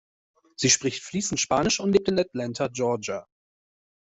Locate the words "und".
1.79-1.91